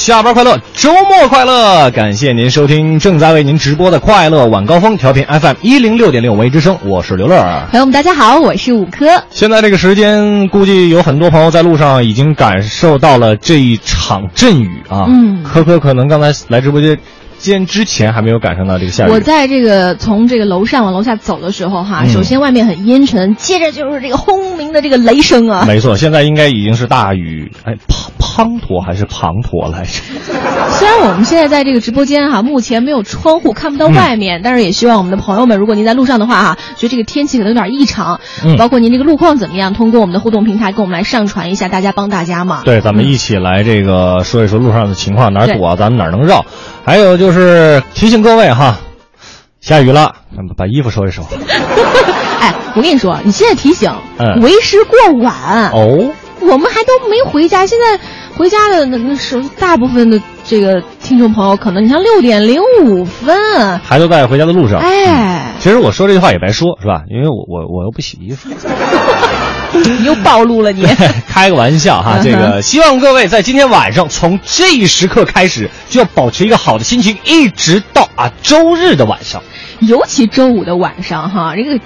[0.00, 1.90] 下班快乐，周末快乐！
[1.90, 7.36] 感谢您收听正在为您直播的快乐晚高峰调频 FM 一零六点六文艺之声，我是刘乐。
[7.70, 9.22] 朋友们，大家好，我是五科。
[9.28, 15.04] 现在这个时间，估计有很多朋友在路上已经感受到了这一场阵雨啊。
[15.06, 16.98] 嗯，科科可能刚才来直播间。
[17.38, 19.10] 间之前还没有赶上到这个下雨。
[19.10, 25.64] 我在这个从这个楼上往楼下走的时候，哈，首先外面很阴沉，接着就是这个轰鸣的这个雷声啊。
[25.66, 27.72] 没错，现在应该已经是大雨，哎，
[28.30, 29.90] 滂滂沱还是滂沱来着？
[30.70, 42.62] 虽然我们现在在这个直播间哈，目前没有窗户看不到外面，但是也希望我们的朋友们，如果您在路上的话哈，觉得这个天气可能有点异常，嗯包括您这个路况怎么样，通过我们的互动平台跟我们来上传一下，大家帮大家嘛。
[42.64, 46.44] 对，咱们一起来这个说一说路上的情况，哪儿堵，咱们哪儿能绕。
[46.84, 48.78] 还有就是提醒各位哈，
[49.60, 51.22] 下雨了，咱们把衣服收一收。
[52.40, 53.92] 哎，我跟你说，你现在提醒，
[54.40, 56.10] 为时过晚哦。
[56.40, 58.00] 我们还都没回家，现在
[58.36, 64.78] 回家的那那是大部分的这个听众朋友，可能你像六点零五分，还都在回家的路上。
[64.78, 67.02] 哎，其实我说这句话也白说，是吧？
[67.08, 68.48] 因为我我我又不洗衣服。
[69.72, 70.84] 你又暴露了你，
[71.28, 79.40] 开个玩笑哈，这个希望各位在今天晚上从这一时刻开始就要保持一个好的心情，一直到啊周日的晚上，
[79.78, 81.78] 尤其周五的晚上哈，这个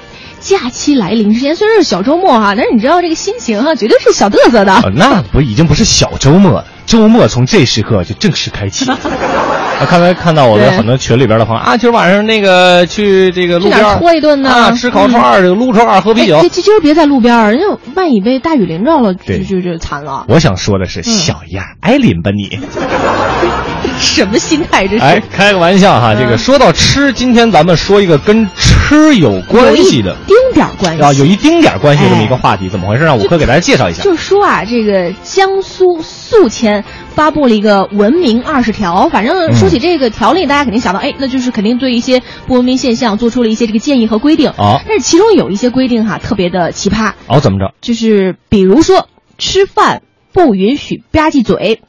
[0.44, 4.92] 假期来临之前虽然是小周末哈，但是你知道这个心情哈，绝对是小嘚瑟的。
[4.94, 8.84] 那不已经不是小周末了，周末从这时刻就正式开启。
[8.94, 16.38] 啊，刚才看到我的很多群里边的朋友啊，今儿晚上那个去这个路边搓一顿呢，啊，吃烤串这个撸串喝啤酒。
[16.42, 17.64] 这这今儿别在路边人家
[17.96, 20.26] 万一被大雨淋着了，就就就惨了。
[20.28, 22.58] 我想说的是，小样挨淋吧你。
[24.04, 25.02] 什么心态这是？
[25.02, 33.04] 哎，开个玩笑哈，这个说到吃，今天咱们说一个跟吃有关系的，丁点关系啊，有一丁点关系这么一个话题，怎么回事？
[33.04, 34.02] 让五哥给大家介绍一下。
[34.02, 36.84] 就是说啊，这个江苏宿迁
[37.14, 44.80] 发布了一个文明二十条，反正说起这个条例，大家肯定想到，哎，那就是肯定对一些不文明现象做出了一些这个建议和规定啊。
[44.86, 47.12] 但是其中有一些规定哈，特别的奇葩。
[47.26, 47.72] 哦，怎么着？
[47.80, 51.80] 就是比如说吃饭不允许吧唧嘴。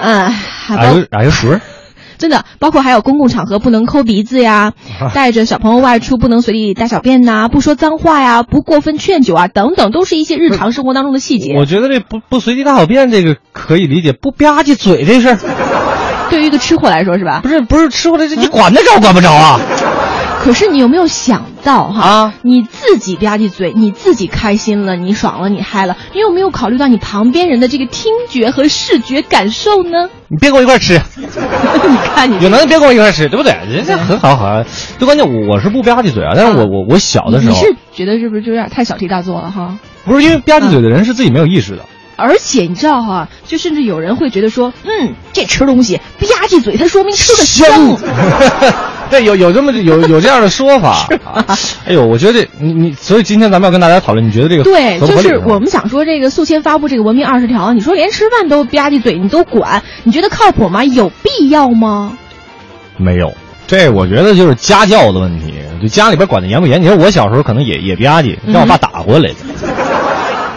[0.00, 0.32] 嗯，
[0.76, 1.58] 哪有哪有水？
[2.18, 4.74] 真的，包括还有公共场合不能抠鼻子呀，
[5.12, 11.54] 带着小朋友外出不能随地大小便呐，不说脏话呀，不过分劝酒啊，等等，都是一些日常生活当中的细节。
[11.56, 15.38] 我觉得这不不随地大小便这个可以理解，不吧唧嘴这事儿，
[16.30, 17.40] 对于一个吃货来说是吧？
[17.42, 19.58] 不是不是吃货这这你管得着管不着啊？
[20.42, 22.02] 可是你有没有想到哈？
[22.02, 30.10] 啊，你自己吧唧嘴，你自己开心了，你爽了，你嗨了，你有没有考虑到你旁边人的这个听觉和视觉感受呢？
[30.26, 33.52] 你别跟我一块吃， 你看你有能力别跟我一块吃，对不对？
[33.70, 34.64] 人家很好好，
[34.98, 39.78] 最关键我我是不吧唧嘴啊，但是我我我小的时候，你是觉得是不是就有点太小题大做了哈？
[40.04, 41.84] 不是因为吧唧嘴的人是自己没有意识的，
[42.22, 47.98] 而且你知道哈，就甚至有人会觉得说，嗯，这吃东西吧唧嘴，它说明吃的香。
[49.10, 51.06] 对，有有这么有有这样的说法。
[51.84, 60.84] 哎呦，我觉得这你你，所以今天咱们要跟大家讨论，你觉得这个对，就是我们想说这个宿迁发布这个文明二十条，你说连吃饭都吧唧嘴，你都管，你觉得靠谱吗？
[60.84, 62.16] 有必要吗？
[62.96, 63.34] 没有，
[63.66, 65.52] 这我觉得就是家教的问题，
[65.82, 66.80] 就家里边管的严不严？
[66.80, 69.36] 你说我小时候可能也也吧唧，让我爸打过来的。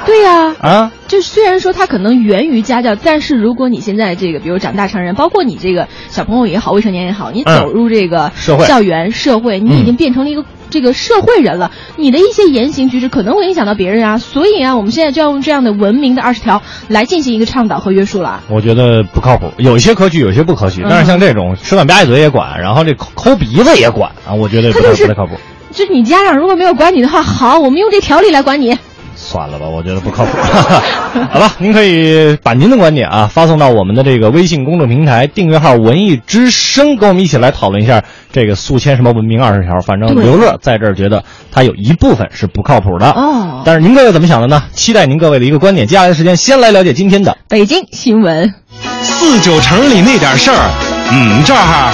[0.06, 14.18] 对呀，啊，就虽然说它可能源于家教，但是如果你现在这个，比如长大成人，包括你这个小朋友也好，未成年也好，你走入这个社会、校园、社会，你已经变成了一个这个社会人了，你的一些言行举止可能会影响到别人啊。
[14.18, 18.42] 所以啊，我们现在就要用这样的文明的二十条来进行一个倡导和约束了。
[18.50, 20.84] 我觉得不靠谱，有些可取，有些不可取。
[20.90, 25.34] 但是像这种吃饭吧唧嘴也管，然后这抠抠鼻子也管啊，我觉得不太靠谱。
[25.72, 28.78] 就你家长如果没有管你的话，好，我们用这条例来管你。
[29.16, 30.38] 算了吧，我觉得不靠谱。
[31.32, 39.80] 好吧，您可以把您的观点啊发送到我们的这个微信公众平台订阅号“文艺之声”，跟我们一起来讨论一下这个宿迁什么文明二十条。
[39.82, 43.64] 反正刘乐在这儿觉得他有一部分是不靠谱的哦。
[43.66, 44.64] 但是您各位怎么想的呢？
[44.74, 45.88] 期待您各位的一个观点。
[45.88, 48.54] 接下来的时间，先来了解今天的北京新闻。
[49.02, 50.70] 四九城里那点事儿，
[51.12, 51.92] 嗯，这儿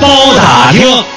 [0.00, 1.13] 包打听。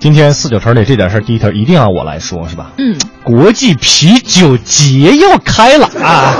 [0.00, 2.70] 今天四九城里这点事儿，第一条一定要我来说，是吧？
[2.78, 6.34] 嗯，国际啤酒节要开了啊！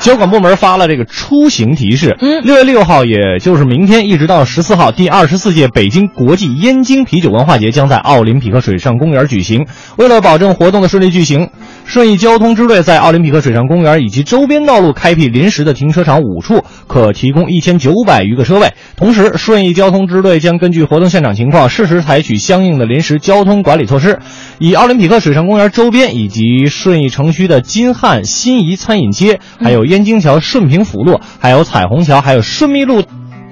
[0.00, 2.16] 交管部门发了这个出行提示。
[2.20, 9.66] 嗯，六月六号，也就是明天，一直到十四号，第二十四届北京国际燕京啤酒文化节将在奥林匹克水上公园举行。
[9.96, 11.50] 为了保证活动的顺利举行，
[11.84, 18.72] 顺义交通支队在奥林匹克水上公园以及周边道路开辟临时的停车场五处，可提供一千九百余个车位。
[18.96, 24.18] 同时，顺义交通支队将根据活动现场情况，适时采取相应的临时交通管理措施，
[24.58, 33.02] 以奥林匹克水上公园周边以及顺义城区的金汉新怡餐饮街，还有燕京桥、顺平辅路，还有彩虹桥，还有顺密路。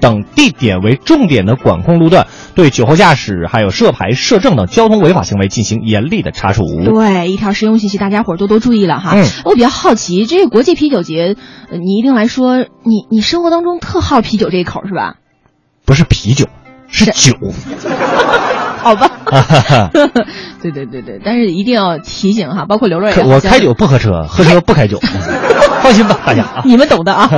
[0.01, 6.63] 等地点为重点的管控路段，对酒后驾驶、还有涉牌、涉证等交通违法行为进行严厉的查处。
[6.85, 9.11] 对，一条实用信息，大家伙儿多多注意了哈。
[9.15, 11.35] 嗯我比较好奇，这个国际啤酒节，
[11.69, 15.15] 呃你一定来说，你你生活当中特好啤酒这一口是吧？
[15.83, 16.45] 不是啤酒，
[16.87, 17.35] 是酒。
[18.81, 19.11] 好吧。
[20.61, 24.99] 对对对对，但是一定要提醒哈，包括刘乐也我开酒不喝车，喝车不开酒，
[25.81, 26.61] 放心吧，大家啊。
[26.65, 27.29] 你们懂的啊。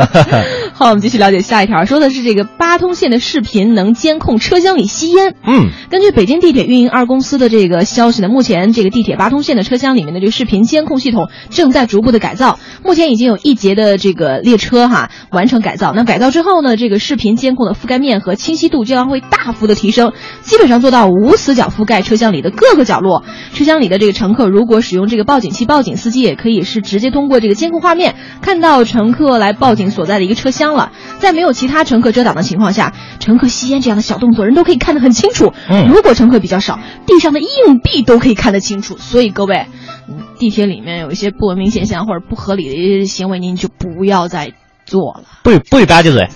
[0.81, 5.35] 好，我们继续了解下一条，说的是这个八通线的视频能监控车厢里吸烟。
[5.45, 15.93] 嗯，根据北京地铁运营二公司的这个消息呢，目前这个地铁八通线的车厢里面的这个视频监控系统正在逐步的改造，目前已经有一节的这个列车哈完成改造。
[15.95, 23.23] 那改造之后呢，这个视频监控的覆盖面和清晰度将会大幅的提升，基本上做到无死角覆盖车厢里的各个角落。
[23.53, 30.91] 车厢里的这个乘客如果使用这个报警器报警，司机也可以是直接通过这个监控画面看到乘客来报警所在的一个车厢了。
[31.19, 35.53] 在没有其他乘客遮挡的情况下，乘客吸烟这样的小动作，人都可以看得很清楚。
[35.69, 38.97] 嗯如果乘客比较少，地上的硬币都可以看得清楚。
[38.97, 39.67] 所以各位，
[40.09, 44.53] 嗯地铁里面有一些不文明现象或者不合理的一些行为，您就不要再
[44.85, 45.23] 做了。
[45.43, 46.27] 不许不许吧唧嘴。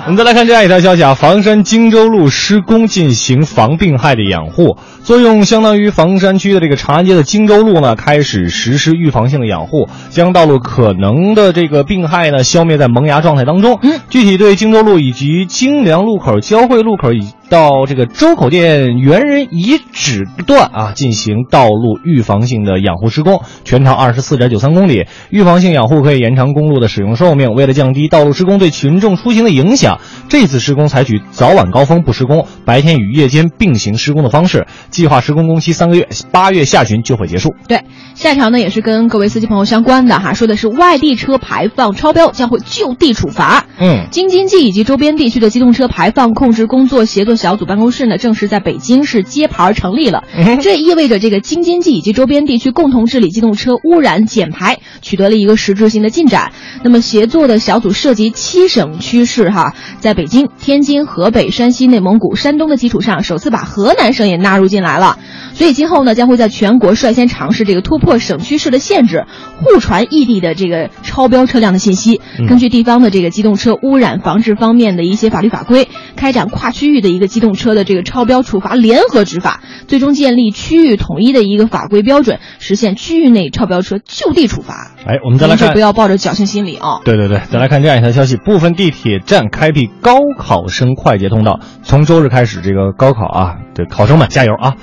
[0.06, 13.78] 我们再来看这样一条消息啊，房山荆州路施工进行防病害的养护，作用相当于房山区的这个长安街的荆州路呢，开始实施预防性的养护，将道路可能的这个病害呢消灭在萌芽状态当中。
[13.82, 25.06] 嗯，具体对荆州路以及京良路口交汇路口以到这个周口店猿人遗址段啊，进行道路预防性的养护施工，全长二十四点九三公里。
[25.30, 27.52] 预防性养护可以延长公路的使用寿命。
[27.54, 29.98] 为了降低道路施工对群众出行的影响，
[30.28, 34.68] 这次施工采取早晚高峰不施工，白天与夜间并行施工的方式。
[34.90, 37.56] 计划施工工期三个月，八月下旬就会结束。
[37.66, 37.82] 对，
[38.14, 43.66] 下一条呢也是跟各位司机朋友相关的哈，说的是外地车排放超标将会就地处罚。
[43.80, 50.24] 嗯，京津冀以及周边地区的机动车排放控制工作协作小组办公室呢，正式在北京市揭牌成立了。
[50.60, 56.52] 这意味着这个京津冀以及周边地区共同治理机动车污染减排取得了一个实质性的进展。
[56.84, 65.18] 那么协作的小组涉及七省区市哈，在北京、天津、河北、山西、内蒙古、山东的基础上，首次把河南省也纳入进来了。
[65.54, 69.24] 所以今后呢，将会在全国率先尝试这个突破省区市的限制，
[69.56, 72.20] 互传异地的这个超标车辆的信息。
[72.46, 84.92] 根据地方的这个机动车污染防治方面的一些法律法规，开展跨区域的一个机动车的这个超标处罚联合执法，最终建立区域统一的一个法规标准，实现区域内超标车就地处罚。
[85.04, 85.80] 哎，我们再来看不。
[85.80, 87.00] 要抱着侥幸心理啊。
[87.06, 94.74] 对对对，再来看这样一条消息：部分地铁站开辟高考生快捷通道，从周日开始，这个高考啊，对考生们加油啊！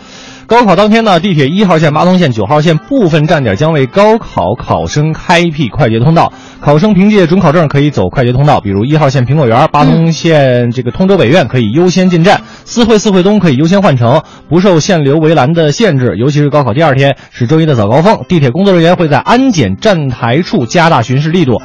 [0.48, 16.16] 高考当天呢，地铁一号线、八通线、九号线部分站点将为高考考生开辟快捷通道，考生凭借准考证可以走快捷通道，比如一号线苹果园、八通线这个通州北苑可以优先进站，四惠四惠东可以优先换乘，不受限流围栏的限制。
[16.18, 21.62] 尤其是高考第二天是周一的早高峰，地铁工作人员会在安检站台处加大巡视力度。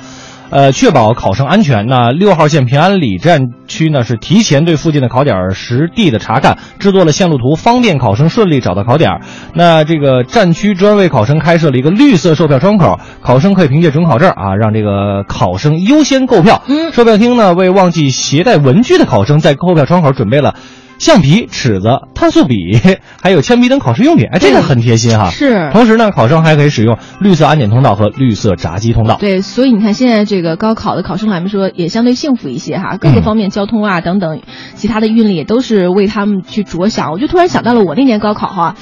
[0.53, 2.11] 呃，确保考生安全那。
[2.11, 9.21] 六号线平安里站区呢是提前对附近的考点儿实地的查看，制作了线路图，方便考生顺利找到考点儿。
[9.55, 16.63] 那这个站区专为考生开设了一个绿色售票窗口，考生可以凭借准考证啊，让这个考生优先购票。
[16.69, 20.55] 嗯售票厅呢为忘记携带文具的考生，在购票窗口准备了。
[21.03, 22.55] 橡皮、尺子、碳素笔，
[23.21, 25.31] 还有铅笔等考试用品，哎，这个很贴心哈。
[25.31, 29.17] 是同时呢，考生还可以使用绿色安检通道和绿色闸机通道。
[29.19, 34.43] 对，所以你看，现在这个高考的考生来说，也相对幸福一些哈，各个方面交通啊等等，
[34.77, 37.11] 其他的运力也都是为他们去着想。
[37.11, 38.77] 我就突然想到了我那年高考哈。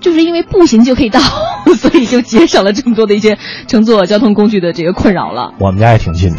[0.00, 1.18] 就是因为步行就可以到，
[1.74, 3.36] 所以就节省了这么多的一些
[3.66, 5.54] 乘坐交通工具的这个困扰了。
[5.58, 6.30] 我们家也挺近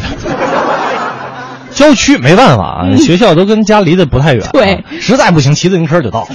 [1.80, 4.50] 郊区没办法啊，学校都跟家离得不太远、啊。
[4.52, 6.28] 对实在不行骑自行车就到了。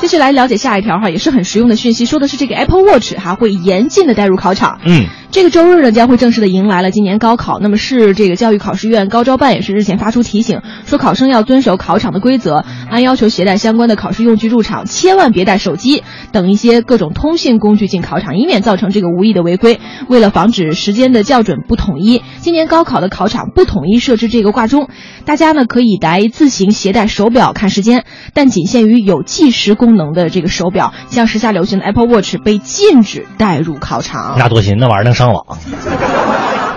[0.00, 4.80] 继续来了解下一条哈，也是很实用的讯息，说的是这个 Apple Watch 哈会严禁的带入考场。
[4.84, 7.60] 嗯，这个周日呢，将会正式的迎来了今年高考。
[7.60, 19.78] 那么市这个教育考试院高招办也是日前发出提醒，说考生要遵守考场的规则，按要求携带相关的考试用具入场，千万别带手机等一些各种通信工具进考场，以免造成这个无意的违规。
[20.08, 24.88] 为了防止时间的校准不统一，今年高考的考场不统一设置这个挂钟，
[25.26, 34.34] 大家呢可以来自行携带手表看时间，但仅限于有计时功能的这个手表，像时下流行的 Apple Watch 被禁止带入考场。
[34.36, 35.44] 那多行，那玩意儿上网，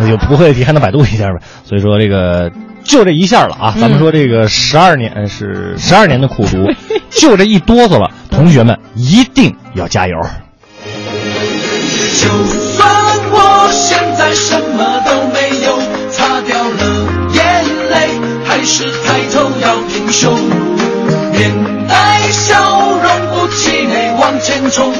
[0.10, 1.40] 有不会的题还能百度一下呗。
[1.64, 2.52] 所以说这个
[2.84, 6.68] 就这一下了啊，咱们说这个十二年是十二年的苦读，
[7.10, 10.16] 就这一哆嗦了，同学们一定要加油。
[12.20, 12.86] 就算
[13.32, 15.80] 我现在什么都没有，
[16.12, 18.10] 擦掉了眼泪，
[18.46, 20.34] 还是抬头要挺胸，
[21.32, 24.94] 面带笑容不气馁往前冲，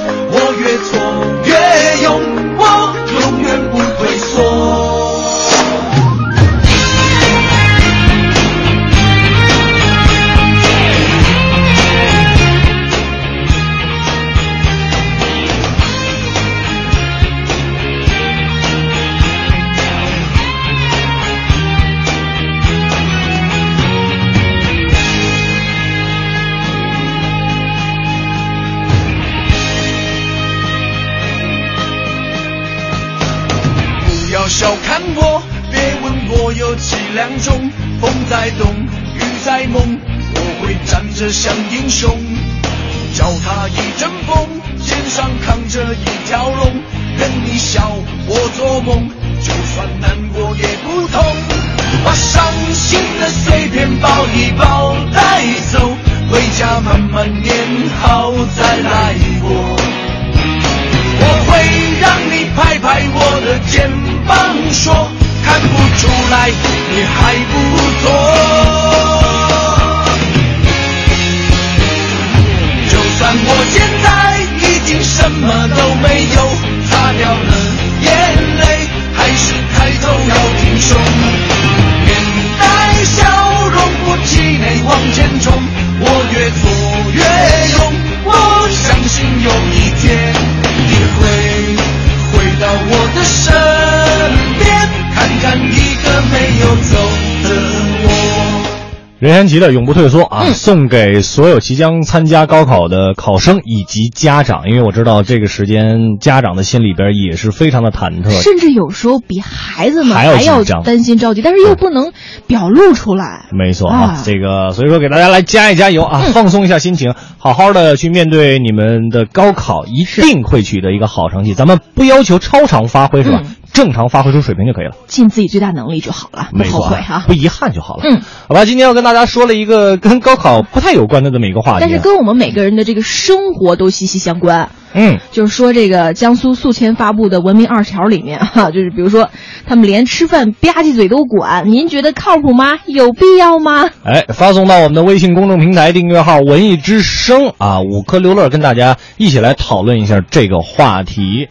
[99.24, 112.12] 任贤齐的《永不退缩》啊，送给所有即将参加高考的考生以及家长，因为我知道这个时间家长的心里边也是非常的忐忑，甚至有时候比孩子们还要还要紧张担心着急，但是又不能
[112.48, 113.46] 表露出来。
[113.52, 121.54] 没错啊啊，这个所以说给大家来加一加油啊，放松一下心情，好好的去面对你们的高考，一定会取得一个好成绩。
[121.54, 123.40] 咱们不要求超常发挥是吧？
[123.42, 124.92] 嗯正常发挥出水平就可以了。
[125.08, 128.04] 尽自己最大能力就好了，不没错后悔哈、不遗憾就好了。
[128.06, 131.78] 嗯，好吧，今天要跟大家说了一个跟高考不太有关的这么一个话题。
[131.82, 134.70] 但是跟我们每个人的这个生活都息息相关。
[134.96, 139.32] 嗯，就是说，这个江苏宿迁发布的文明二条里面哈、 就是比如说，
[139.66, 142.78] 他们连吃饭吧唧嘴都管，您觉得靠谱吗？
[142.86, 143.90] 有必要吗？
[144.04, 151.48] 哎，发送到我们的微信公众平台订阅号“文艺之声”啊，五颗刘乐跟大家一起来讨论一下这个话题。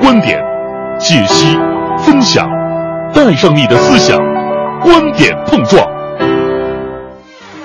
[0.00, 0.38] 观点、
[0.98, 1.56] 解析、
[1.98, 2.48] 分享，
[3.12, 4.18] 带上你的思想，
[4.80, 5.84] 观点碰撞。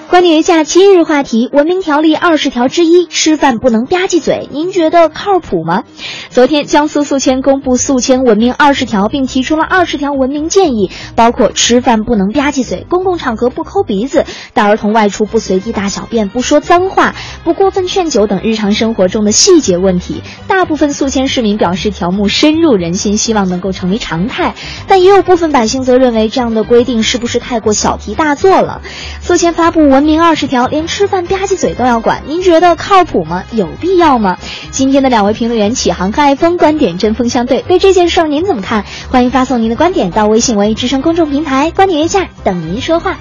[0.10, 4.48] 观点下今日话题：文明条例二十条之一，吃饭不能吧唧嘴。
[4.54, 5.84] 您觉得靠谱吗？
[6.30, 14.24] 昨天，江苏宿迁公布宿迁文明二十条，并提出了二十条文明建议，包括吃饭不能吧唧嘴，公共场合不抠鼻子，
[14.54, 20.24] 带儿童外出不随地大小便，不说脏话，不过分劝酒等日常生活中的细节问题。
[20.48, 24.56] 大部分宿迁市民表示条目深入人心，希望能够成为常态，
[24.88, 28.82] 但也有部分百姓则认为这样的规定是不是太过小题大做了？
[29.20, 33.44] 宿迁发布文文明二十条，连吃饭吧唧嘴都要管，您觉得靠谱吗？
[33.52, 34.38] 有必要吗？
[34.70, 38.86] 今天的两位评论员启航和爱峰观点针锋相对，对这件事儿您怎么看？
[39.10, 43.18] 欢迎发送您的观点到微信文艺之声公众平台，观点一下等您说话。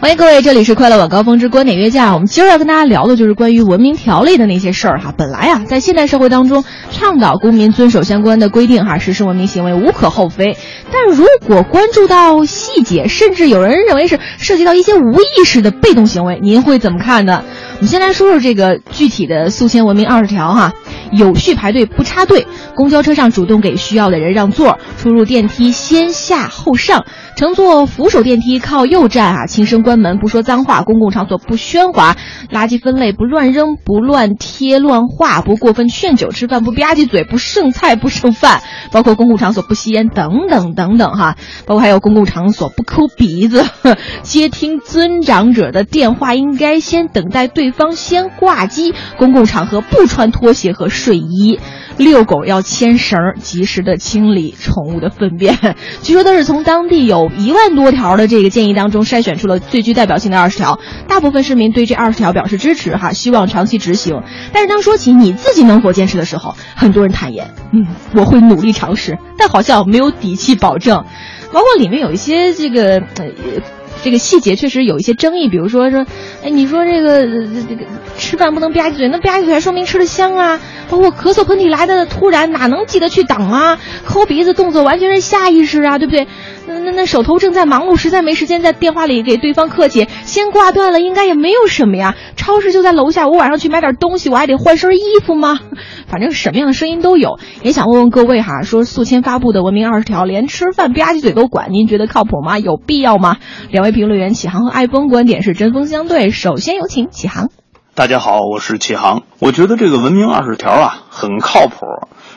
[0.00, 2.12] 欢迎各位，这里是快乐晚高峰之观点约架。
[2.12, 5.14] 我们今儿要跟大家聊的就是关于文明条例的那些事儿哈。
[5.16, 10.58] 本来啊，在现代社会当中，倡导公民遵守相关的规定哈，实施文明行为无可厚非。
[10.92, 17.42] 但如果关注到细节，甚至有人认为是涉及到一些无意识的被动行为，您会怎么看呢？
[17.76, 20.72] 我们先来说说这个具体的宿迁文明二十条哈。
[21.12, 27.04] 有序排队不插队，公交车上主动给需要的人让座，出入电梯先下后上，
[27.36, 32.16] 乘坐扶手电梯靠右站啊，轻声关门，不说脏话，公共场所不喧哗，
[32.50, 43.64] 垃圾分类不乱扔，不乱贴乱画，不过分劝酒，吃饭不吧唧嘴，不剩菜不剩饭，包括公共场所不吸烟等等等等哈，包括还有公共场所不抠鼻子，
[44.22, 51.58] 接听尊长者的电话应该先等待对对方先挂机，公共场合不穿拖鞋和睡衣。
[51.96, 55.56] 遛狗要牵绳，及时的清理宠物的粪便。
[56.02, 60.78] 据说都是从当地有一万多条的这个建议当中筛选出了最具代表性的二十条。
[61.08, 64.22] 大部分市民对这二十条表示支持，哈，希望长期执行。
[64.52, 71.06] 但是当说起你自己能否坚持的时候，很多人坦言，嗯，我会努力尝试，但好像没有底气保证。
[71.50, 73.62] 包括里面有一些这个呃。
[74.04, 76.04] 这个细节确实有一些争议，比如说说，
[76.44, 77.86] 哎，你说这个这个
[78.18, 80.60] 吃饭不能吧唧嘴，那吧唧嘴还说明吃的香啊。
[80.90, 83.80] 包括咳嗽喷嚏来的突然，哪能记得去挡啊？
[84.04, 86.28] 抠鼻子动作完全是下意识啊，对不对？
[86.66, 92.14] 那那那手头正在忙碌，实在没时间在电话里给对方客气，先挂断了，应该也没有什么呀。
[92.36, 95.58] 超市就在楼下，我晚上去买点东西，我还得换身衣服吗？
[96.06, 97.38] 反正什么样的声音都有。
[97.62, 102.58] 也想问问各位哈，说宿迁发布的文明二十条，连吃饭吧唧嘴都管，您觉得靠谱吗？
[102.58, 103.38] 有必要吗？
[103.70, 103.93] 两位。
[103.94, 106.30] 评论员启航和爱峰观点是针锋相对。
[106.30, 107.50] 首先有请启航。
[107.94, 109.22] 大家好，我是启航。
[109.38, 111.86] 我觉得这个文明二十条啊很靠谱。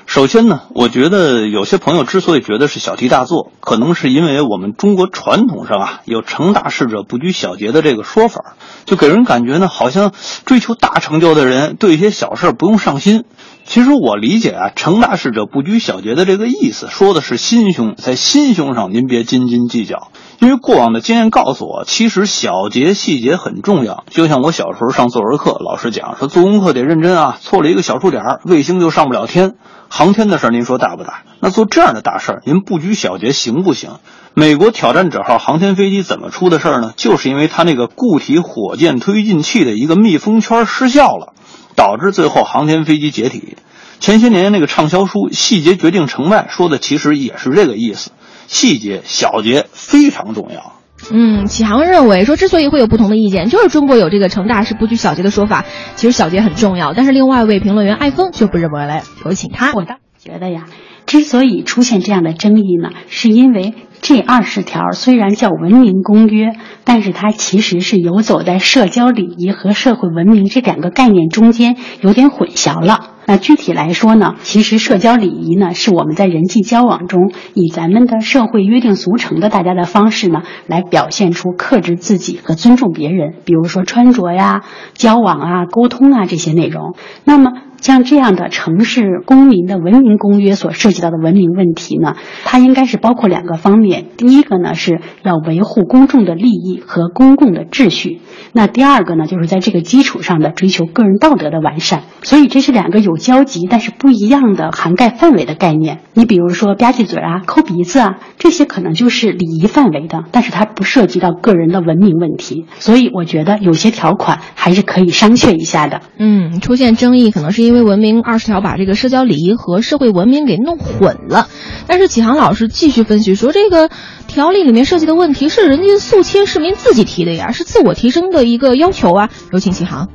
[0.05, 8.53] 首先呢，我觉得有些朋友之所以觉得是小题大做，可能是因为我们中国传统上啊有成大事者不拘小节的这个说法，
[8.85, 10.11] 就给人感觉呢好像
[10.45, 13.23] 追求大成就的人对一些小事不用上心。
[13.65, 20.09] 其实我理解啊，成大事者不拘小节的这个意思，说的是心胸，在心胸上您别斤斤计较。
[20.39, 24.03] 因为过往的经验告诉我，其实小节细节很重要。
[24.09, 29.55] 就像我小时候上作文课，老师讲说做功课得认真啊，错了一个小数点，卫星就上不了天。
[29.89, 31.23] 航天的事儿您说大不大？
[31.39, 33.91] 那做这样的大事儿，您不拘小节行不行？
[34.33, 36.93] 美国挑战者号航天飞机怎么出的事儿呢？
[36.95, 41.33] 就是因为它那个固体火箭推进器的一个密封圈失效了。
[41.75, 43.55] 导致最后航天飞机解体。
[43.99, 48.09] 前些年那个畅销书《细节决定成败》说的其实也是这个意思，
[48.47, 50.73] 细节小节非常重要。
[51.11, 56.93] 嗯，启航认为说，之所以会有不同的意见，就是中国有这个成大事不拘小节的说法，其实小节很重要。
[56.93, 59.73] 但是另外一位评论员艾峰就不认为了，有请他。
[59.73, 60.65] 我倒觉得呀，
[61.05, 63.75] 之所以出现这样的争议呢，是因为。
[63.99, 73.16] 这二十条虽然叫文明公约，但是它其实是游走在社交礼仪和社会文明这两个概念中间，有点混淆了。
[73.27, 84.63] 那具体来说呢，其实社交礼仪呢，是我们在人际交往中以咱们的社会约定俗成的大家的方式呢，来表现出克制自己和尊重别人，比如说穿着呀、
[84.93, 86.95] 交往啊、沟通啊这些内容。
[87.23, 87.51] 那么。
[87.79, 94.05] 像这样的城市公民的文明公约所涉及到的文明问题呢，它应该是包括两个方面。
[94.17, 98.19] 第一个呢是要维护公众的利益和公共的秩序，
[98.53, 102.03] 那第二个呢就是在这个基础上的追求个人道德的完善。
[102.23, 105.99] 所以这是两个有交集但是不一样的涵盖范围的概念。
[106.13, 112.65] 你比如说吧唧嘴啊、抠鼻子啊，这些可能就是礼仪范围的，但是它不涉及到个人的文明问题。
[112.79, 116.01] 所以我觉得有些条款还是可以商榷一下的。
[116.17, 117.87] 嗯，出现争议可能是因为。
[117.87, 121.47] 文明二十条把这个社交礼仪和社会文明给弄混了，
[121.87, 123.89] 但是启航老师继续分析说，这个
[124.27, 129.29] 条例里面涉及的问题是人家宿迁市民自己提的呀，是自我提升的一个要求啊。
[129.53, 130.09] 有请启航。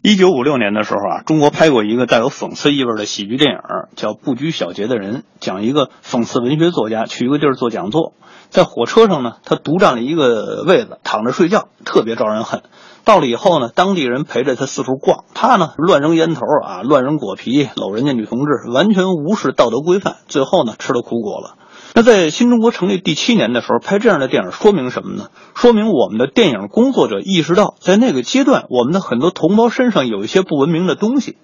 [0.00, 3.58] 一九五六年的时候啊，中国拍过一个带有讽刺意味的喜剧电影，
[3.96, 8.12] 叫《不拘小节的人》，讲一个讽刺文学作家去一个地儿做讲座，
[8.48, 12.62] 在火车上呢，他独占了一个位子，躺着睡觉，特别招人恨。
[13.08, 21.54] 到了以后呢，当地人陪着他四处逛，他呢乱扔烟头啊，乱扔果皮，搂人家女同志，完全无视道德规范，最后呢吃了苦果了。
[21.94, 25.28] 那在新中国成立第七年的时候拍这样的电影，说明什么呢？
[25.54, 31.38] 说明我们的电影工作者意识到，在那个阶段，我们的很多同胞身上有一些不文明的东西。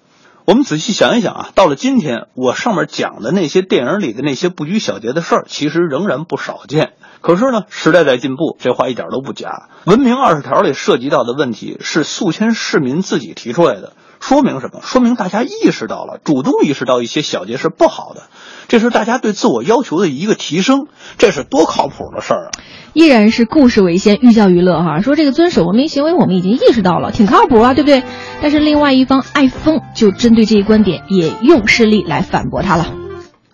[0.45, 6.93] 我们仔细想一想啊，到了今天，我上面讲的那些电影里的那些不拘小节的事儿，其实仍然不少见。
[7.21, 9.69] 可是呢，时代在进步，这话一点都不假。
[9.85, 14.81] 文明二十条里涉及到的问题是宿迁市民自己提出来的，说明什么？
[14.83, 18.23] 说明大家意识到了，主动意识到一些小节是不好的，
[18.67, 22.51] 这是大家对自我要求的一个提升，这是多靠谱的事儿啊！
[22.93, 25.01] 依然是故事为先，寓教于乐哈。
[25.01, 28.03] 说这个遵守文明行为，我们已经意识到了，挺靠谱啊，对不对？
[28.41, 32.93] 但是另外一方爱疯就针对这一观点，也用事例来反驳他了。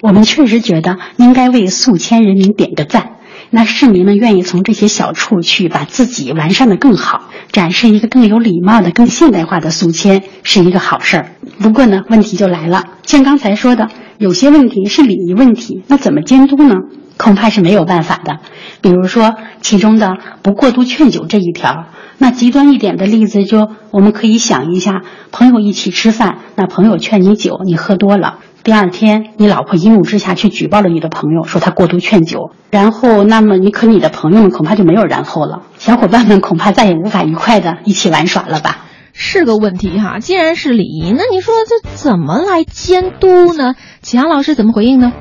[0.02, 3.18] 我们确实觉得应该为宿迁人民点个赞。
[3.54, 11.32] 那市民们愿意从这些小处去把自己完善的更好，展示一个更有礼貌的、更现代化的宿迁，是一个好事儿。
[11.60, 16.76] 不过呢，问题就来了，像刚才说的，有些问题是礼仪问题，那怎么监督呢？
[17.18, 18.40] 恐怕是没有办法的。
[18.80, 21.88] 比如说其中的不过度劝酒这一条，
[22.18, 28.40] 那极端一点的例子就我们可以想一下，朋友一起吃饭，那朋友劝你酒，你喝多了。
[28.64, 38.86] 第二天，你老婆一怒之下去举报了你的朋友，说他过度劝酒，然后，那么你可你的朋友们恐怕就没有然后了，小伙伴们恐怕再也无法愉快的一起玩耍了吧？
[39.14, 40.20] 是个问题哈。
[40.20, 43.74] 既然是礼仪，那你说这怎么来监督呢？
[44.04, 45.12] 启阳老师怎么回应呢？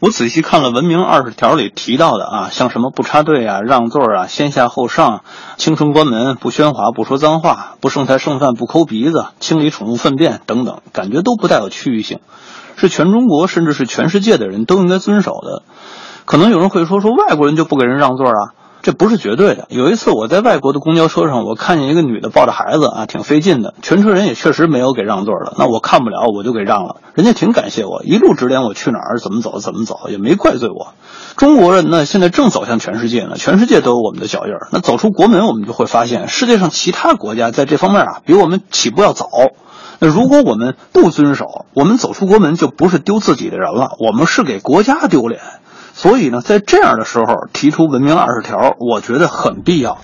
[0.00, 5.22] 我仔细看了文明二十条里提到的啊，像什么不插队啊、让座啊、先下后上、
[5.56, 12.18] 轻声关门、不喧哗、不说脏话、不剩菜剩饭、不抠鼻子、清理宠物粪便等等，感觉都不带有区域性。
[12.76, 15.62] 是全中国甚至是全世界的人都应该遵守的。
[16.24, 18.54] 可能有人会说，说外国人就不给人让座啊？
[18.82, 19.64] 这不是绝对的。
[19.70, 23.72] 有一次我在外国的公交车上，我看见一个女的抱着孩子啊，挺费劲的。
[23.80, 25.54] 全车人也确实没有给让座的。
[25.58, 26.96] 那我看不了，我就给让了。
[27.14, 30.92] 人家挺感谢我，一路指点我去哪儿，怎么走，怎么走，也没怪罪我。
[31.36, 34.68] 中国人呢，现在正走向全世界呢，全世界都有我们的脚印儿。
[34.70, 39.28] 那走出国门，我们就会发现，世界上其他国家在这方面啊，比我们起步要早。
[40.00, 45.40] 那如果我们不遵守，我们走出国门就不是丢自己的人了，我们是给国家丢脸。
[45.92, 49.98] 所以呢，在这样的时候提出文明二十条，我觉得很必要。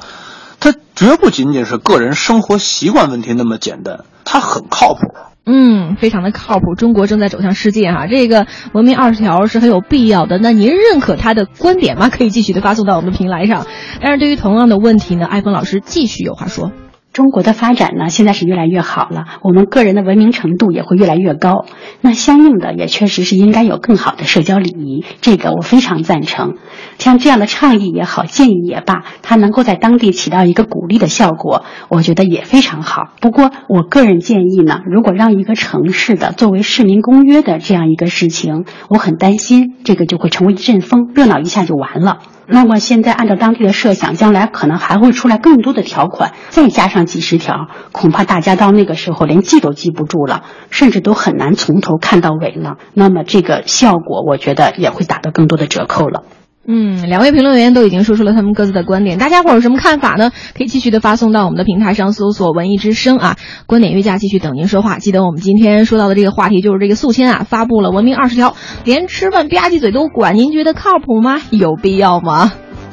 [0.60, 5.00] 它绝不仅仅是个人生活习惯问题那么简单，它很靠谱。
[5.46, 6.74] 嗯，非常的靠谱。
[6.76, 10.38] 中国正在走向世界哈，这个文明二十条是很有必要的。
[10.38, 12.08] 那您认可他的观点吗？
[12.08, 13.66] 可以继续的发送到我们的平台上。
[14.00, 16.70] 但是对于同样的问题呢，艾峰老师继续有话说。
[17.12, 21.64] 中国的发展呢，现在是越来越好了，我们个人的文明程度也会越来越高。
[22.00, 26.54] 那相应的也确实是应该有更好的社交礼仪，这个我非常赞成。
[26.98, 33.08] 像这样的倡议也好，建议也罢，它能够在当地起到一个鼓励的效果，我觉得也非常好。
[33.20, 42.20] 不过我个人建议呢，如果让一个城市的作为市民公约的这样一个事情，我很担心这个就会成为一阵风，热闹一下就完了。
[42.52, 52.78] 那么现在按照当地的设想，将来可能还会出来更多的条款，再加上几十条，恐怕大家到那个时候连记都记不住了，甚至都很难从头看到尾了。
[52.92, 56.24] 那么这个效果，我觉得也会打到更多的折扣了。
[56.72, 60.30] 嗯，两位评论员都已经说出了他们各自的观点，大家伙有什么看法呢？
[60.56, 65.00] 可以继续的发送到我们的平台上，搜索“文艺之声”啊，观点约架继续等您说话。
[65.00, 68.54] 记得我们今天说到的这个话题就是这个宿迁啊，发布了文明二十条，
[68.84, 71.42] 连吃饭吧唧嘴都管，您觉得靠谱吗？
[71.50, 72.52] 有必要吗？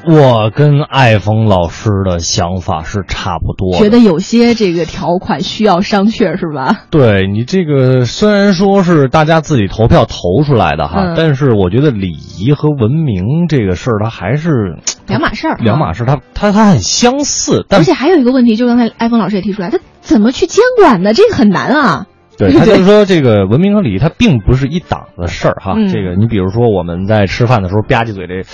[0.10, 6.86] 我跟艾峰老师的想法是差不多，觉得有些这个条款需要商榷，是吧？
[6.90, 15.58] 对你这个虽然说是大家自己投票投出来的哈，但是我觉得礼仪和文明这个事儿，它还是 两码事儿。
[15.60, 21.14] 两码事儿，它它它很相似，而且还有一个问题，就刚才艾峰老师也提出来，他怎么去监管呢？
[21.14, 22.06] 这个很难啊。
[22.38, 25.74] 对他就是说，这个文明和礼仪它并不是一档子事儿哈。
[25.92, 28.48] 这个你比如说我们在吃饭的时候吧唧嘴这。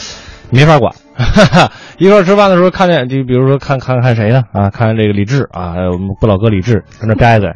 [0.49, 0.93] 没法管，
[1.99, 4.43] 一块吃饭的时候看见，就比如说看看看谁呢？
[4.51, 7.49] 啊，看看这个李志啊，我们不老哥李志跟那吧唧嘴，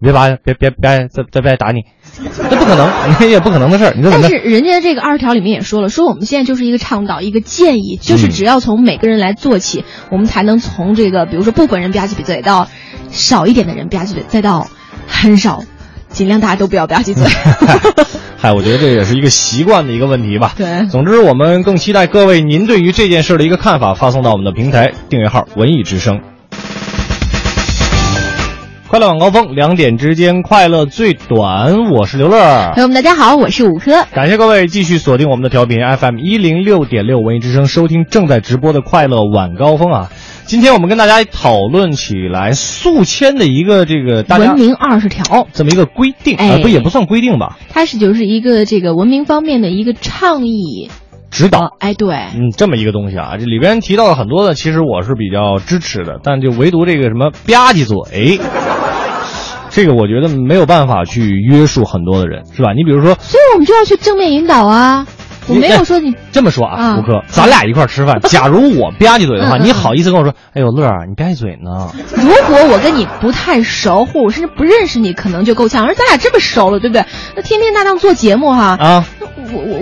[0.00, 1.84] 别吧，别别别再再别打你，
[2.16, 2.88] 这不可能，
[3.20, 3.94] 那也不可能的事儿。
[4.02, 12.68] 但是人家这个二十条里面也说了，说我们现在就是一个倡导，一个建议，就是只要从每个人来做起，我们才能从这个比如说部分人吧唧嘴到
[13.10, 14.66] 少一点的人吧唧嘴，再到
[15.06, 15.62] 很少。
[16.08, 17.24] 尽量大家都不要吧唧嘴。
[18.42, 20.52] 嗨，我觉得这也是一个习惯的一个问题吧。
[20.56, 26.20] 对，总之我们更期待各位您对于这件事的一个看法，发送到我们的平台订阅号“文艺之声”。
[28.92, 31.88] 快乐晚高峰，两点之间快乐最短。
[31.88, 32.72] 我是刘乐。
[32.74, 34.04] 朋友们，大家好，我是五科。
[34.12, 40.10] 感谢各位继续锁定我们的调频 FM 一零六点六文艺之声，收听正在直播的快乐晚高峰啊。
[40.44, 47.56] 今天我们跟大家讨论起来宿迁的一个这个文明二十条这么一个规定啊，不也不算规定吧？
[47.70, 50.90] 它是就是一个这个文明方面的一个倡议
[51.30, 51.76] 指导。
[51.78, 58.38] 哎，对，嗯，这么一个东西啊，这里边提到了很多的，其实我是比较支持的，但就唯独这个什么吧唧嘴，
[59.72, 62.72] 这个我觉得没有办法去约束很多的人，是吧？
[62.76, 65.06] 你比如说，所以我们就要去正面引导啊。
[65.48, 68.20] 我没有说你这么说啊，胡哥，咱俩一块吃饭。
[68.28, 70.32] 假如我吧唧嘴的话，你好意思跟我说？
[70.54, 71.90] 哎呦，乐儿，你吧唧嘴呢？
[72.14, 75.84] 如果我跟你不太熟，或者甚至不认识你，可能就够呛。
[75.84, 77.04] 而咱俩这么熟了，对不对？
[77.34, 79.04] 那天天搭档做节目哈啊，
[79.52, 79.80] 我我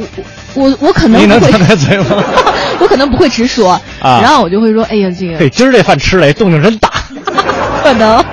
[0.54, 2.24] 我我我可能你能张开嘴吗？
[2.80, 6.88] 我可能不会直说啊，然后我就会说，哎呀，这个，对，今儿这饭吃的动静真大，
[7.84, 8.24] 可能。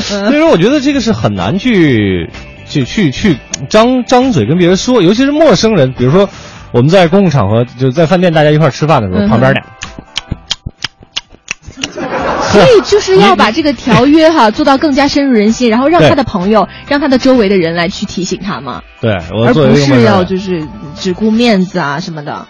[0.00, 2.28] 所以说，我觉得这个是很难去
[2.68, 3.36] 去去去
[3.68, 6.28] 张张嘴跟别人说，尤其是陌生人，比如说。
[6.72, 9.62] 我们在公共场合，就在饭店大家一块吃饭的时候，嗯旁边俩。
[12.52, 22.46] 所以就是要把这个条约哈做到更加深入人心，然后让他的朋友、让他的周围的人来去提醒他嘛，对我而不是要就是只顾面子啊什么的。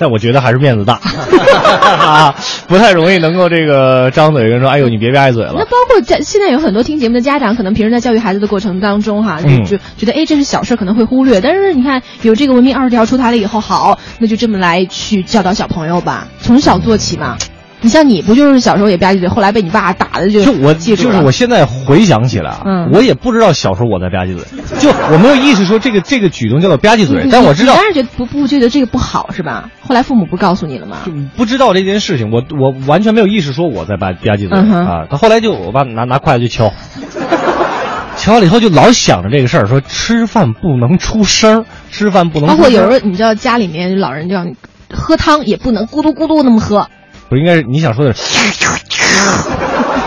[0.00, 2.34] 但我觉得还是面子大，啊，
[2.66, 5.52] 不太容易能够这个张嘴跟说，哎呦，你别别爱嘴了。
[5.58, 11.42] 那包括在现在有很多听节目的家长，可能平时在教育孩子的过程当中哈，就觉得哎这是小事，可能会忽略。
[11.42, 17.36] 但是你看有这个文明二十条出台了以后，好，那就这么来去教导小朋友吧，从小做起嘛。
[17.82, 24.44] 你像你不就是小时候也吧唧嘴，后来被你爸打的就就我就是我现在回想起来啊，嗯我也不知道小时候我在吧唧嘴，
[24.78, 29.70] 就我没有意识说这个这个举动叫做吧唧嘴，但我知道你当然觉得不不觉得这个不好是吧？
[29.80, 30.98] 后来父母不是告诉你了吗？
[31.06, 35.06] 就不知道这件事情，我我完全没有意识说我在吧吧唧嘴、嗯啊。
[35.10, 36.72] 他后来就我爸拿拿筷子就敲，
[38.16, 44.54] 敲了以后就老想着这个事儿，说吃饭不能出声儿，吃饭不能包括出声儿有时候你知道家里面老人这样
[44.92, 46.88] 喝汤也不能咕嘟咕嘟那么喝，
[47.30, 48.58] 不应该是你想说的是，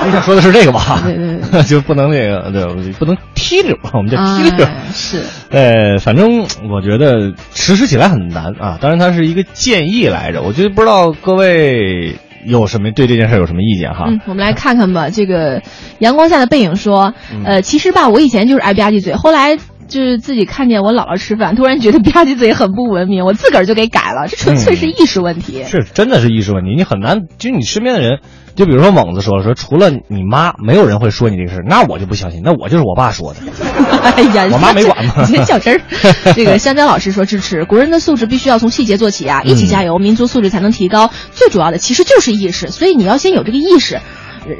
[0.05, 0.99] 你想说的是这个吧？
[1.03, 4.65] 对对对 就不能那个对，不能踢溜，我们叫踢溜。
[4.65, 5.23] 哎是。
[5.49, 8.77] 呃， 反正我觉得实施起来很难啊。
[8.81, 14.05] 当然，它是一个建议来着，我觉得不知道各位有什么对这件事有什么意见哈？
[14.09, 15.09] 嗯，我们来看看吧。
[15.09, 15.61] 这个
[15.99, 24.27] 阳光下的背影说，嗯呃，其实吧，我以前就是爱吧唧嘴，后来就是自己看见我姥姥吃饭，突然觉得吧唧嘴很不文明， 我自个儿就给改了。
[24.27, 25.63] 这纯粹是意识问题。
[25.63, 28.19] 是，真的是意识问题，你很难，就是你身边的人，
[28.55, 33.39] 就比如说猛子说了，说除了你妈，没有人会说你这个事，那我就不相信，那我就是我爸说的。
[34.15, 35.81] 哎呀，我妈没管吗你这较真儿。
[36.35, 41.09] 这个香蕉老师说支持，国人的素质必须要从细节做起啊，一起加油，民族素质才能提高。
[41.31, 43.99] 最主要的其实就是意识，所以你要先有这个意识。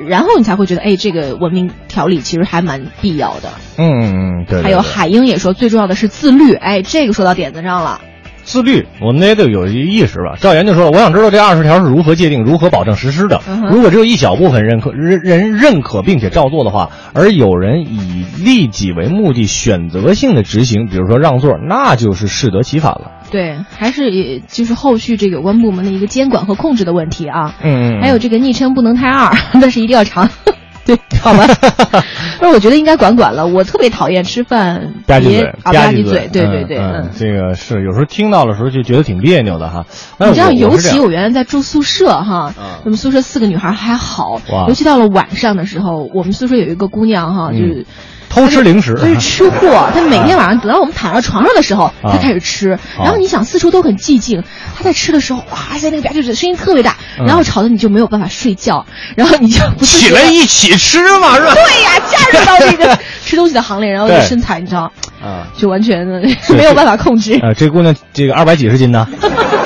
[0.08, 3.50] 然后你才会觉得，哎，这个文明条例其实还蛮必要的。
[3.78, 4.04] 嗯嗯
[4.42, 6.54] 嗯，对对还有海英也说，最重要的是自律。
[6.54, 8.02] 哎，这个说到点子上了。
[8.46, 10.36] 自律，我们也得有一意识吧。
[10.38, 13.42] 赵岩就说了，我想知道这二十条是如何界定、如何保证实施的。
[13.72, 23.12] 如果只有一小部分认可人人认可并且照做的话，而有人以利己为目的选择性的执行，比如说让座，那就是适得其反了。
[23.34, 27.56] 对，还是也就是后续这个有关部门的一个监管和控制的问题啊。
[27.64, 30.30] 嗯嗯还有这个昵称不能太二， 但是一定要长。
[30.86, 31.48] 对，好吧。
[32.40, 33.48] 但是我觉得应该管管了。
[33.48, 36.30] 我特别讨厌吃饭别吧唧嘴，啊吧唧嘴。
[36.32, 39.86] 对对对，嗯，这个是有时候听到的时候就觉得挺别扭的哈。
[40.20, 47.86] 你知道，尤其我原来在住宿舍哈嗯，我们宿舍四个女孩还好，尤其到了晚上的时候，我们宿舍有一个姑娘哈，嗯就是。
[48.34, 52.70] 偷吃零食，他是 吃货，他每天晚上等到我们躺到床上的时候，他开始吃。
[52.98, 54.44] 然后你想四处都很寂静，
[54.76, 57.26] 他在吃的时候，哇塞，那个吧唧嘴声音特别大，嗯。
[57.28, 58.84] 然后吵得你就没有办法睡觉，
[59.16, 61.54] 然后你就不起来一起吃嘛，是吧？
[61.54, 64.26] 对呀，加入到那个 吃东西的行列，然后这对。
[64.26, 64.92] 身材你知道，
[65.24, 66.22] 啊，就完全的
[66.56, 67.38] 没有办法控制。
[67.42, 69.28] 呃，这姑娘这个二百几十斤呢，她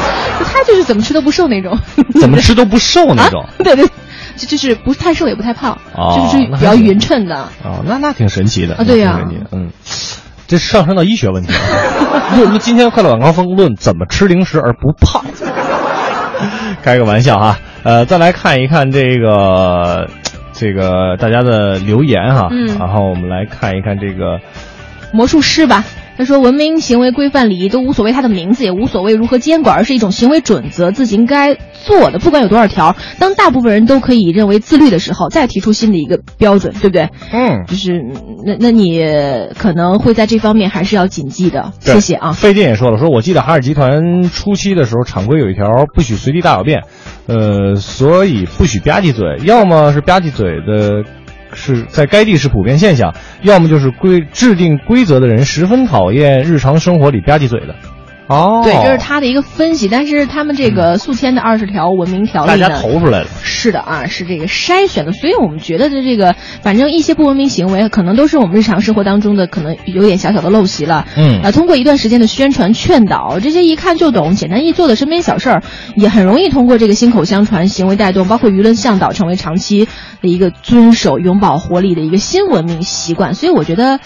[0.68, 1.78] 就是怎么吃都不瘦那种，
[2.20, 3.50] 怎么吃都不瘦那种啊。
[3.64, 3.86] 对对，
[4.36, 7.36] 就就是不太瘦也不太胖，哦就是比较匀称的。
[7.64, 9.20] 哦，那那挺神奇的啊对呀
[9.52, 9.70] 嗯，
[10.48, 11.60] 这上升到医学问题了。
[12.36, 15.24] 论论今天快乐晚高峰论怎么吃零食而不胖，
[16.84, 17.58] 开个玩笑哈。
[17.84, 20.08] 呃，再来看一看这个
[20.54, 24.40] 这个大家的留言哈，嗯然后我们来看一看这个
[25.14, 25.84] 魔术师吧。
[26.18, 32.18] 他说：“文明行为、规范礼仪都无所谓它的名字，也无所谓如何监管，而是一种行为准则，自己应该做的。
[32.20, 37.10] 不管有多少条，当大部分人都可以认为自律的时候，再提出新的一个标准，对不对？
[37.32, 37.66] 嗯。
[37.68, 38.02] 就是
[38.46, 39.06] 那那你
[39.58, 41.72] 可能会在这方面还是要谨记的。
[41.80, 42.32] 谢谢啊。
[42.32, 46.82] 费劲也说了，说我记得海尔集团初期的时候，厂规有一条不许随地大小便，
[47.28, 51.04] 呃，所以不许吧唧嘴，要么是吧唧嘴的。
[51.58, 57.76] 是在该地是普遍现象，要么就是规制定规则的人十分讨厌日常生活里吧唧嘴的。
[58.28, 63.28] 哦，对，这是他的一个分析，但是他们这个宿迁的二十条文明条例呢，大家投出来了。
[63.42, 71.06] 是的啊，是这个筛选的，所以我们觉得的这个，反正一些不文明行为，可能都是我们日常生活当中的可能有点小小的陋习了。
[71.16, 75.64] 嗯啊，通过一段时间的宣传劝导，这些一看就懂、简单易做的身边小事儿，
[75.96, 79.88] 也很容易通过这个心口相传、行为带动，包括舆论向导，成为长期
[80.22, 83.34] 的一个遵守、永葆活力的一个新文明习惯。
[83.34, 84.00] 所以我觉得，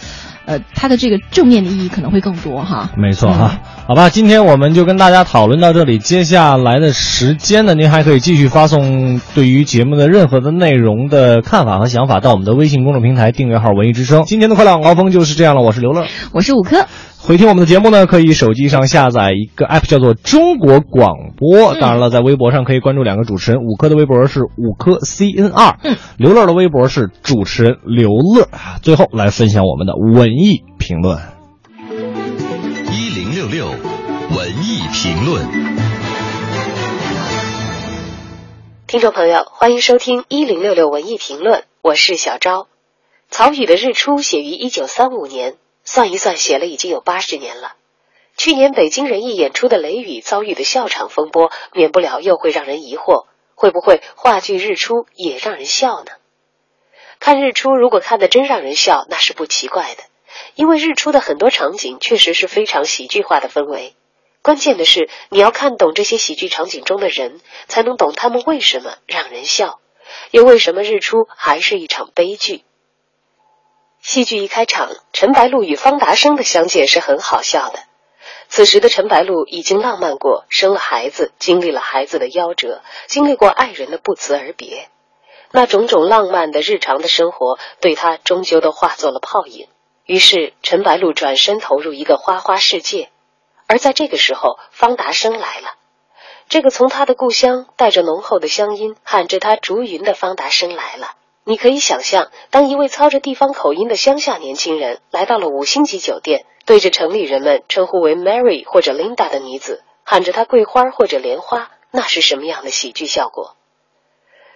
[0.45, 2.89] 呃，它的这个正面的意义可能会更多哈。
[2.97, 5.99] 没错哈，好吧，今天我们就跟大家讨论到这里。
[5.99, 14.23] 接下来的时间呢，您还可以继续发送对于节目的任何的内容的看法和想法到我们的微信公众平台订阅号“文艺之声”。
[14.25, 16.05] 今天的快乐晚高峰就是这样了，我是刘乐。
[16.31, 16.85] 我是五科。
[17.23, 21.75] 回听我们的节目呢，可以手机上下载一个 app 叫做中国广播。
[21.75, 28.45] 当然了，在微博上可以关注两个主持人，五科的微博是五科 CNR，嗯，刘乐的微博是主持人刘乐。
[28.45, 31.19] 啊最后来分享我们的文艺评论。
[32.91, 35.45] 一零六六文艺评论。
[38.87, 42.67] 听众朋友，欢迎收听一零六六文艺评论，我是小昭。
[43.29, 45.53] 曹禺的《日出》写于一九三五年，
[45.83, 47.73] 算一算，写了已经有八十年了。
[48.37, 56.11] 去年北京人艺演出的《雷雨》遭遇的笑场风波，免不了又会让人疑惑：会不会话剧《日出》也让人笑呢？
[57.19, 60.03] 看日出，如果看得真让人笑，那是不奇怪的，
[60.55, 63.93] 因为日出的很多场景确实是非常喜剧化的氛围。
[64.41, 69.79] 关键的是，你要看懂这些喜剧场景中的人，才能懂他们为什么让人笑，
[70.31, 72.63] 又为什么日出还是一场悲剧。
[74.01, 77.79] 戏剧一开场，陈白露与方达生的相见是很好笑的。
[78.49, 84.89] 此时的陈白露已经浪漫过，生了孩子，经历了孩子的夭折，经历过爱人的不辞而别，
[85.51, 89.67] 那种种浪漫的日常的生活，对他终究都化作了泡影。
[90.05, 93.09] 于是，陈白露转身投入一个花花世界。
[93.67, 95.75] 而在这个时候，方达生来了。
[96.49, 101.13] 这个从他的故乡带着浓厚的乡音，喊着他竹云的方达生来了。
[101.43, 113.55] 你可以想象，当一位操着地方口音的乡下年轻人来到了五星级酒店，对着城里人们称呼为 Mary 或者 Linda 的女子喊着她桂花或者莲花，那是什么样的喜剧效果？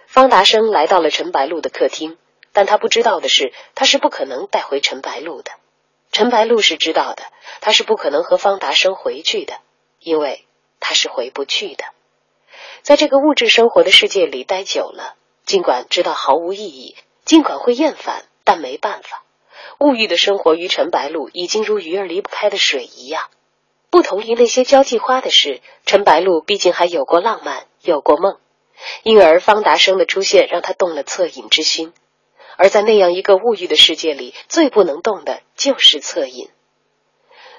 [0.06, 2.16] 方达生来到了陈白露的客厅，
[2.52, 5.50] 但他不知道的是，他是不可能带回陈白露的。
[6.12, 7.24] 陈白露是知道的，
[7.60, 9.54] 他是不可能和方达生回去的，
[9.98, 10.46] 因为
[10.78, 11.84] 他是回不去的。
[12.82, 15.16] 在这个物质生活的世界里待久了。
[15.46, 19.22] 尽管知道毫无意义，尽管会厌烦，但没办法。
[19.78, 23.22] 物欲的生活于陈白露已经如鱼儿离不开的水一样。
[23.88, 28.38] 不同于那些交际花的事，陈白露毕竟还有过浪漫，有过梦，
[29.04, 31.92] 因而方达生的出现让他动了恻隐之心。
[32.56, 36.48] 而在那样一个物欲的世界里，最不能动的就是恻隐。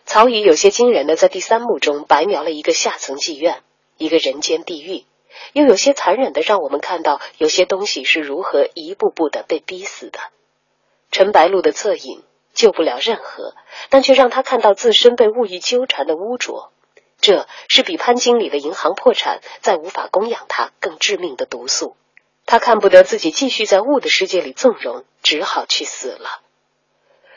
[0.06, 3.62] 曹禺有些惊人的在第三幕中白描了一个下层妓院，
[3.98, 5.06] 一个人间地狱。
[5.54, 10.20] 又有些残忍的，让我们看到有些东西是如何一步步的被逼死的。
[11.12, 12.24] 陈白露的恻隐
[12.54, 13.56] 救不了任何，
[13.90, 16.72] 但却让他看到自身被物欲纠缠的污浊。
[17.20, 21.96] 这是比潘经理的银行破产再无法供养他更致命的毒素。
[22.46, 26.42] 他看不得自己继续在物的世界里纵容，只好去死了。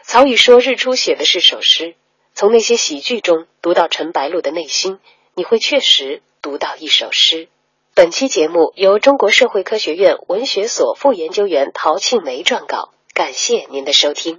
[0.03, 1.95] 曹禺说：“日出写的是首诗，
[2.35, 5.01] 从那些喜剧中读到陈白露的内心，
[5.35, 7.49] 你会确实读到一首诗。”
[8.01, 14.39] 本期节目由中国社会科学院文学所副研究员陶庆梅撰稿，感谢您的收听。